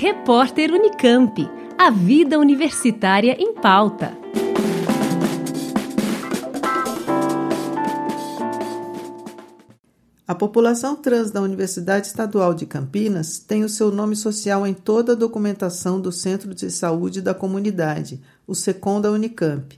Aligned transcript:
Repórter 0.00 0.72
Unicamp. 0.72 1.46
A 1.76 1.90
vida 1.90 2.38
universitária 2.38 3.36
em 3.38 3.52
pauta. 3.52 4.16
A 10.26 10.34
população 10.34 10.96
trans 10.96 11.30
da 11.30 11.42
Universidade 11.42 12.06
Estadual 12.06 12.54
de 12.54 12.64
Campinas 12.64 13.40
tem 13.40 13.62
o 13.62 13.68
seu 13.68 13.92
nome 13.92 14.16
social 14.16 14.66
em 14.66 14.72
toda 14.72 15.12
a 15.12 15.14
documentação 15.14 16.00
do 16.00 16.10
Centro 16.10 16.54
de 16.54 16.70
Saúde 16.70 17.20
da 17.20 17.34
Comunidade, 17.34 18.22
o 18.46 18.54
SECOM 18.54 19.02
da 19.02 19.10
Unicamp. 19.10 19.76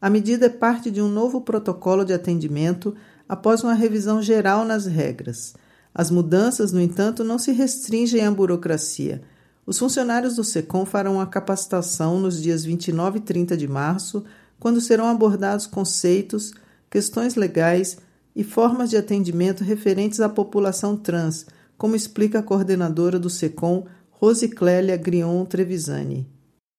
A 0.00 0.08
medida 0.08 0.46
é 0.46 0.48
parte 0.48 0.90
de 0.90 1.02
um 1.02 1.10
novo 1.10 1.42
protocolo 1.42 2.06
de 2.06 2.14
atendimento 2.14 2.96
após 3.28 3.62
uma 3.62 3.74
revisão 3.74 4.22
geral 4.22 4.64
nas 4.64 4.86
regras. 4.86 5.52
As 5.94 6.10
mudanças, 6.10 6.72
no 6.72 6.80
entanto, 6.80 7.22
não 7.22 7.38
se 7.38 7.52
restringem 7.52 8.24
à 8.24 8.30
burocracia. 8.30 9.20
Os 9.68 9.78
funcionários 9.78 10.36
do 10.36 10.42
SECOM 10.42 10.86
farão 10.86 11.20
a 11.20 11.26
capacitação 11.26 12.18
nos 12.18 12.40
dias 12.40 12.64
29 12.64 13.18
e 13.18 13.20
30 13.20 13.54
de 13.54 13.68
março, 13.68 14.24
quando 14.58 14.80
serão 14.80 15.06
abordados 15.06 15.66
conceitos, 15.66 16.54
questões 16.88 17.34
legais 17.34 17.98
e 18.34 18.42
formas 18.42 18.88
de 18.88 18.96
atendimento 18.96 19.62
referentes 19.62 20.20
à 20.20 20.28
população 20.30 20.96
trans, 20.96 21.44
como 21.76 21.94
explica 21.94 22.38
a 22.38 22.42
coordenadora 22.42 23.18
do 23.18 23.28
SECOM, 23.28 23.84
Rosiclélia 24.10 24.96
Grion 24.96 25.44
Trevisani. 25.44 26.26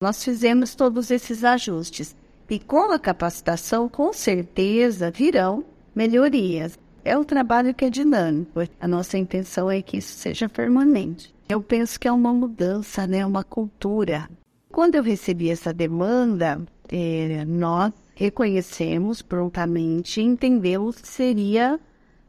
Nós 0.01 0.23
fizemos 0.23 0.73
todos 0.73 1.11
esses 1.11 1.43
ajustes 1.43 2.15
e 2.49 2.57
com 2.57 2.91
a 2.91 2.97
capacitação, 2.97 3.87
com 3.87 4.11
certeza, 4.11 5.11
virão 5.11 5.63
melhorias. 5.93 6.75
É 7.05 7.15
um 7.15 7.23
trabalho 7.23 7.71
que 7.71 7.85
é 7.85 7.89
dinâmico. 7.91 8.61
A 8.81 8.87
nossa 8.87 9.15
intenção 9.15 9.69
é 9.69 9.79
que 9.79 9.97
isso 9.97 10.15
seja 10.15 10.49
permanente. 10.49 11.37
Eu 11.49 11.63
penso 11.63 11.99
que 11.99 12.07
é 12.07 12.11
uma 12.11 12.31
mudança, 12.31 13.07
né? 13.07 13.25
uma 13.25 13.43
cultura. 13.43 14.29
Quando 14.71 14.93
eu 14.93 15.01
recebi 15.01 15.49
essa 15.49 15.73
demanda, 15.73 16.61
é, 16.87 17.43
nós 17.43 17.91
reconhecemos 18.13 19.23
prontamente 19.23 20.21
entendemos 20.21 21.01
que 21.01 21.07
seria 21.07 21.79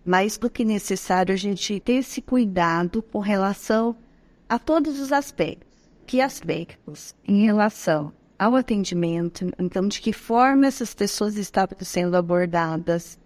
mais 0.07 0.39
do 0.39 0.49
que 0.49 0.65
necessário 0.65 1.35
a 1.35 1.37
gente 1.37 1.79
ter 1.81 1.97
esse 1.97 2.23
cuidado 2.23 3.03
com 3.03 3.19
relação 3.19 3.95
a 4.49 4.59
todos 4.59 4.99
os 4.99 5.13
aspectos. 5.13 5.69
Que 6.07 6.23
aspectos? 6.23 7.15
Em 7.29 7.45
relação 7.45 8.15
ao 8.39 8.57
atendimento, 8.57 9.53
então 9.59 9.87
de 9.87 10.01
que 10.01 10.15
forma 10.15 10.67
essas 10.67 10.95
pessoas 10.95 11.37
estavam 11.37 11.77
sendo 11.83 12.17
abordadas, 12.17 13.19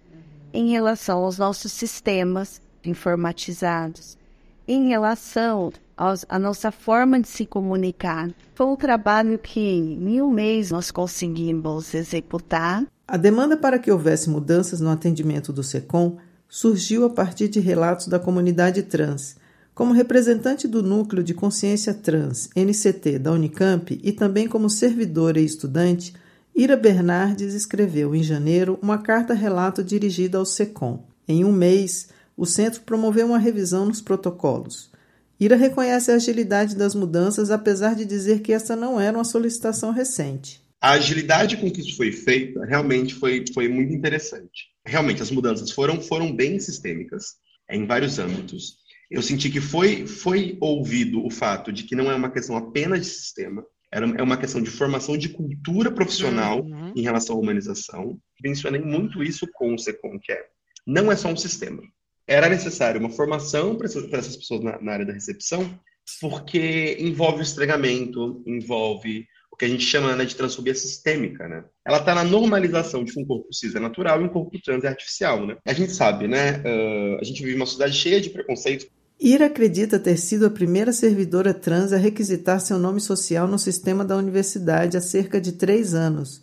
em 0.52 0.72
relação 0.72 1.22
aos 1.22 1.38
nossos 1.38 1.70
sistemas 1.70 2.60
informatizados, 2.84 4.18
em 4.66 4.88
relação 4.88 5.72
à 5.96 6.38
nossa 6.38 6.70
forma 6.70 7.20
de 7.20 7.28
se 7.28 7.46
comunicar. 7.46 8.30
Foi 8.54 8.66
um 8.66 8.76
trabalho 8.76 9.38
que 9.38 9.60
em 9.60 10.20
um 10.20 10.30
mês 10.30 10.70
nós 10.70 10.90
conseguimos 10.90 11.94
executar. 11.94 12.84
A 13.06 13.16
demanda 13.16 13.56
para 13.56 13.78
que 13.78 13.90
houvesse 13.90 14.30
mudanças 14.30 14.80
no 14.80 14.90
atendimento 14.90 15.52
do 15.52 15.62
SECOM 15.62 16.16
surgiu 16.48 17.04
a 17.04 17.10
partir 17.10 17.48
de 17.48 17.60
relatos 17.60 18.06
da 18.06 18.18
comunidade 18.18 18.82
trans. 18.82 19.36
Como 19.74 19.92
representante 19.92 20.68
do 20.68 20.82
Núcleo 20.82 21.22
de 21.22 21.34
Consciência 21.34 21.92
Trans, 21.92 22.48
NCT, 22.54 23.18
da 23.18 23.32
Unicamp, 23.32 23.98
e 24.02 24.12
também 24.12 24.46
como 24.46 24.70
servidora 24.70 25.40
e 25.40 25.44
estudante, 25.44 26.14
Ira 26.54 26.76
Bernardes 26.76 27.54
escreveu 27.54 28.14
em 28.14 28.22
janeiro 28.22 28.78
uma 28.80 28.98
carta-relato 28.98 29.82
dirigida 29.82 30.38
ao 30.38 30.46
SECOM. 30.46 31.02
Em 31.26 31.44
um 31.44 31.50
mês, 31.50 32.08
o 32.36 32.46
centro 32.46 32.82
promoveu 32.82 33.26
uma 33.26 33.38
revisão 33.38 33.86
nos 33.86 34.00
protocolos. 34.00 34.93
Ira 35.38 35.56
reconhece 35.56 36.10
a 36.10 36.14
agilidade 36.14 36.76
das 36.76 36.94
mudanças, 36.94 37.50
apesar 37.50 37.94
de 37.94 38.04
dizer 38.04 38.40
que 38.40 38.52
essa 38.52 38.76
não 38.76 39.00
era 39.00 39.16
uma 39.16 39.24
solicitação 39.24 39.90
recente. 39.90 40.62
A 40.80 40.92
agilidade 40.92 41.56
com 41.56 41.70
que 41.70 41.80
isso 41.80 41.96
foi 41.96 42.12
feito 42.12 42.60
realmente 42.60 43.14
foi, 43.14 43.44
foi 43.52 43.68
muito 43.68 43.92
interessante. 43.92 44.68
Realmente, 44.86 45.22
as 45.22 45.30
mudanças 45.30 45.70
foram, 45.70 46.00
foram 46.00 46.34
bem 46.34 46.60
sistêmicas 46.60 47.36
em 47.70 47.86
vários 47.86 48.18
âmbitos. 48.18 48.76
Eu 49.10 49.22
senti 49.22 49.50
que 49.50 49.60
foi, 49.60 50.06
foi 50.06 50.58
ouvido 50.60 51.24
o 51.24 51.30
fato 51.30 51.72
de 51.72 51.84
que 51.84 51.96
não 51.96 52.10
é 52.10 52.14
uma 52.14 52.30
questão 52.30 52.56
apenas 52.56 53.00
de 53.00 53.06
sistema, 53.06 53.64
era, 53.94 54.06
é 54.18 54.22
uma 54.22 54.36
questão 54.36 54.60
de 54.60 54.70
formação 54.70 55.16
de 55.16 55.28
cultura 55.28 55.90
profissional 55.90 56.62
uhum. 56.62 56.92
em 56.96 57.02
relação 57.02 57.36
à 57.36 57.38
humanização. 57.38 58.18
Mencionei 58.42 58.80
muito 58.80 59.22
isso 59.22 59.46
com 59.54 59.72
o 59.72 59.78
SECOM, 59.78 60.18
que 60.20 60.32
é, 60.32 60.44
não 60.84 61.12
é 61.12 61.16
só 61.16 61.28
um 61.28 61.36
sistema. 61.36 61.80
Era 62.26 62.48
necessário 62.48 63.00
uma 63.00 63.10
formação 63.10 63.76
para 63.76 63.86
essas, 63.86 64.10
essas, 64.12 64.36
pessoas 64.36 64.62
na, 64.62 64.80
na, 64.80 64.92
área 64.92 65.06
da 65.06 65.12
recepção, 65.12 65.78
porque 66.20 66.96
envolve 66.98 67.40
o 67.40 67.42
estregamento, 67.42 68.42
envolve 68.46 69.26
o 69.52 69.56
que 69.56 69.64
a 69.64 69.68
gente 69.68 69.84
chama 69.84 70.16
né, 70.16 70.24
de 70.24 70.34
transfobia 70.34 70.74
sistêmica, 70.74 71.46
né? 71.46 71.64
Ela 71.86 71.98
está 71.98 72.14
na 72.14 72.24
normalização 72.24 73.04
de 73.04 73.12
que 73.12 73.20
um 73.20 73.26
corpo 73.26 73.52
cis 73.52 73.74
é 73.74 73.78
natural 73.78 74.20
e 74.20 74.24
um 74.24 74.28
corpo 74.28 74.50
trans 74.62 74.82
é 74.84 74.88
artificial, 74.88 75.46
né? 75.46 75.56
A 75.64 75.72
gente 75.72 75.92
sabe, 75.92 76.26
né? 76.26 76.58
Uh, 76.58 77.20
a 77.20 77.24
gente 77.24 77.42
vive 77.42 77.54
uma 77.54 77.66
sociedade 77.66 77.94
cheia 77.94 78.20
de 78.20 78.30
preconceitos 78.30 78.86
Ira 79.20 79.46
acredita 79.46 79.98
ter 79.98 80.16
sido 80.16 80.44
a 80.44 80.50
primeira 80.50 80.92
servidora 80.92 81.54
trans 81.54 81.92
a 81.92 81.96
requisitar 81.96 82.60
seu 82.60 82.78
nome 82.78 83.00
social 83.00 83.46
no 83.46 83.58
sistema 83.58 84.04
da 84.04 84.16
universidade 84.16 84.96
há 84.96 85.00
cerca 85.00 85.40
de 85.40 85.52
três 85.52 85.94
anos. 85.94 86.42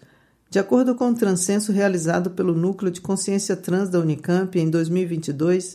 De 0.51 0.59
acordo 0.59 0.93
com 0.95 1.09
o 1.09 1.15
transcenso 1.15 1.71
realizado 1.71 2.31
pelo 2.31 2.53
Núcleo 2.53 2.91
de 2.91 2.99
Consciência 2.99 3.55
Trans 3.55 3.87
da 3.87 4.01
Unicamp 4.01 4.59
em 4.59 4.69
2022, 4.69 5.71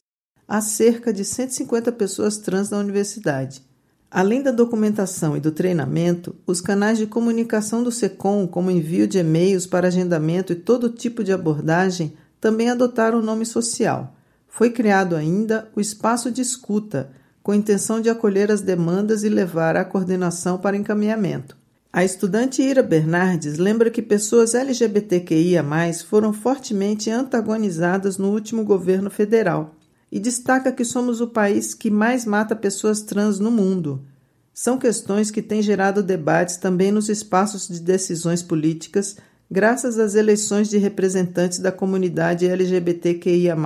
há 0.46 0.60
cerca 0.60 1.14
de 1.14 1.24
150 1.24 1.90
pessoas 1.92 2.36
trans 2.36 2.68
na 2.68 2.76
universidade. 2.76 3.64
Além 4.10 4.42
da 4.42 4.50
documentação 4.50 5.34
e 5.34 5.40
do 5.40 5.50
treinamento, 5.50 6.36
os 6.46 6.60
canais 6.60 6.98
de 6.98 7.06
comunicação 7.06 7.82
do 7.82 7.90
SECOM, 7.90 8.46
como 8.46 8.70
envio 8.70 9.08
de 9.08 9.16
e-mails 9.16 9.66
para 9.66 9.88
agendamento 9.88 10.52
e 10.52 10.56
todo 10.56 10.90
tipo 10.90 11.24
de 11.24 11.32
abordagem, 11.32 12.12
também 12.38 12.68
adotaram 12.68 13.20
o 13.20 13.24
nome 13.24 13.46
social. 13.46 14.14
Foi 14.46 14.68
criado 14.68 15.16
ainda 15.16 15.70
o 15.74 15.80
espaço 15.80 16.30
de 16.30 16.42
escuta, 16.42 17.10
com 17.42 17.52
a 17.52 17.56
intenção 17.56 17.98
de 17.98 18.10
acolher 18.10 18.52
as 18.52 18.60
demandas 18.60 19.24
e 19.24 19.30
levar 19.30 19.74
a 19.74 19.86
coordenação 19.86 20.58
para 20.58 20.76
encaminhamento. 20.76 21.56
A 21.96 22.04
estudante 22.04 22.60
Ira 22.60 22.82
Bernardes 22.82 23.56
lembra 23.56 23.88
que 23.88 24.02
pessoas 24.02 24.54
LGBTQIA 24.54 25.64
foram 26.06 26.30
fortemente 26.30 27.08
antagonizadas 27.08 28.18
no 28.18 28.32
último 28.32 28.64
governo 28.64 29.08
federal 29.08 29.74
e 30.12 30.20
destaca 30.20 30.70
que 30.70 30.84
somos 30.84 31.22
o 31.22 31.28
país 31.28 31.72
que 31.72 31.90
mais 31.90 32.26
mata 32.26 32.54
pessoas 32.54 33.00
trans 33.00 33.38
no 33.38 33.50
mundo. 33.50 34.04
São 34.52 34.76
questões 34.76 35.30
que 35.30 35.40
têm 35.40 35.62
gerado 35.62 36.02
debates 36.02 36.58
também 36.58 36.92
nos 36.92 37.08
espaços 37.08 37.66
de 37.66 37.80
decisões 37.80 38.42
políticas 38.42 39.16
graças 39.50 39.98
às 39.98 40.14
eleições 40.14 40.68
de 40.68 40.76
representantes 40.76 41.60
da 41.60 41.72
comunidade 41.72 42.46
LGBTQIA, 42.46 43.56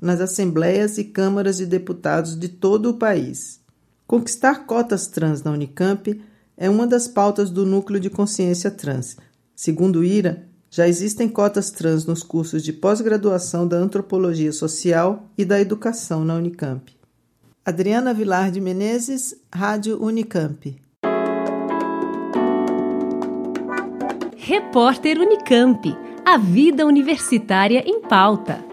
nas 0.00 0.20
assembleias 0.20 0.98
e 0.98 1.04
câmaras 1.06 1.56
de 1.56 1.66
deputados 1.66 2.38
de 2.38 2.48
todo 2.48 2.90
o 2.90 2.94
país. 2.94 3.60
Conquistar 4.06 4.66
cotas 4.66 5.08
trans 5.08 5.42
na 5.42 5.50
Unicamp 5.50 6.22
é 6.62 6.70
uma 6.70 6.86
das 6.86 7.08
pautas 7.08 7.50
do 7.50 7.66
Núcleo 7.66 7.98
de 7.98 8.08
Consciência 8.08 8.70
Trans. 8.70 9.16
Segundo 9.52 10.04
IRA, 10.04 10.46
já 10.70 10.86
existem 10.86 11.28
cotas 11.28 11.72
trans 11.72 12.06
nos 12.06 12.22
cursos 12.22 12.62
de 12.62 12.72
pós-graduação 12.72 13.66
da 13.66 13.76
Antropologia 13.76 14.52
Social 14.52 15.28
e 15.36 15.44
da 15.44 15.60
Educação 15.60 16.24
na 16.24 16.36
Unicamp. 16.36 16.96
Adriana 17.64 18.14
Vilar 18.14 18.52
de 18.52 18.60
Menezes, 18.60 19.34
Rádio 19.52 20.00
Unicamp. 20.00 20.80
Repórter 24.36 25.18
Unicamp. 25.18 25.98
A 26.24 26.38
vida 26.38 26.86
universitária 26.86 27.82
em 27.84 28.02
pauta. 28.02 28.71